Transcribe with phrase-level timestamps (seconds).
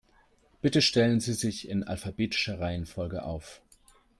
[0.63, 3.61] Bitte stellen Sie sich in alphabetischer Reihenfolge auf.